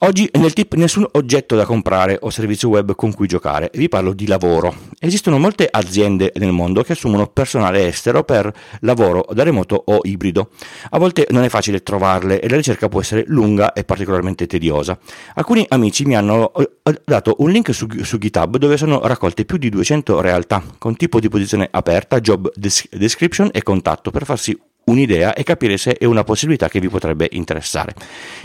Oggi 0.00 0.30
nel 0.34 0.52
tip 0.52 0.74
nessun 0.74 1.04
oggetto 1.10 1.56
da 1.56 1.64
comprare 1.64 2.18
o 2.20 2.30
servizio 2.30 2.68
web 2.68 2.94
con 2.94 3.12
cui 3.12 3.26
giocare, 3.26 3.68
vi 3.74 3.88
parlo 3.88 4.12
di 4.12 4.28
lavoro. 4.28 4.72
Esistono 5.00 5.38
molte 5.38 5.66
aziende 5.68 6.30
nel 6.36 6.52
mondo 6.52 6.84
che 6.84 6.92
assumono 6.92 7.26
personale 7.26 7.88
estero 7.88 8.22
per 8.22 8.52
lavoro 8.82 9.26
da 9.32 9.42
remoto 9.42 9.82
o 9.86 9.98
ibrido. 10.04 10.50
A 10.90 10.98
volte 11.00 11.26
non 11.30 11.42
è 11.42 11.48
facile 11.48 11.82
trovarle 11.82 12.38
e 12.38 12.48
la 12.48 12.54
ricerca 12.54 12.88
può 12.88 13.00
essere 13.00 13.24
lunga 13.26 13.72
e 13.72 13.82
particolarmente 13.82 14.46
tediosa. 14.46 14.96
Alcuni 15.34 15.66
amici 15.68 16.04
mi 16.04 16.14
hanno 16.14 16.52
eh, 16.54 17.00
dato 17.04 17.34
un 17.38 17.50
link 17.50 17.74
su, 17.74 17.88
su 18.02 18.18
GitHub 18.18 18.56
dove 18.56 18.76
sono 18.76 19.00
raccolte 19.02 19.44
più 19.44 19.58
di 19.58 19.68
200 19.68 20.20
realtà 20.20 20.62
con 20.78 20.94
tipo 20.94 21.18
di 21.18 21.28
posizione 21.28 21.66
aperta, 21.72 22.20
job 22.20 22.52
description 22.54 23.48
e 23.52 23.64
contatto 23.64 24.12
per 24.12 24.24
farsi 24.24 24.56
un'idea 24.88 25.34
e 25.34 25.42
capire 25.42 25.76
se 25.76 25.94
è 25.94 26.04
una 26.04 26.24
possibilità 26.24 26.68
che 26.68 26.80
vi 26.80 26.88
potrebbe 26.88 27.28
interessare. 27.32 27.94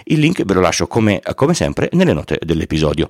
Il 0.06 0.20
link 0.20 0.44
ve 0.44 0.54
lo 0.54 0.62
lascio 0.62 0.88
come, 0.88 1.22
come 1.36 1.54
sempre 1.54 1.90
nelle 1.94 2.14
note 2.14 2.40
dell'episodio. 2.42 3.10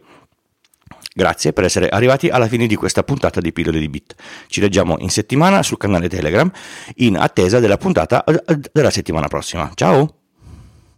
Grazie 1.15 1.53
per 1.53 1.65
essere 1.65 1.89
arrivati 1.89 2.29
alla 2.29 2.47
fine 2.47 2.65
di 2.65 2.75
questa 2.75 3.03
puntata 3.03 3.39
di 3.39 3.53
Pillole 3.53 3.79
di 3.79 3.87
Bit. 3.87 4.15
Ci 4.47 4.61
leggiamo 4.61 4.97
in 4.97 5.09
settimana 5.09 5.61
sul 5.61 5.77
canale 5.77 6.09
Telegram 6.09 6.51
in 6.95 7.17
attesa 7.17 7.59
della 7.59 7.77
puntata 7.77 8.23
della 8.71 8.89
settimana 8.89 9.27
prossima. 9.27 9.69
Ciao! 9.75 10.22